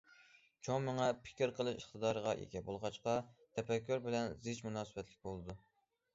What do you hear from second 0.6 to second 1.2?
چوڭ مېڭە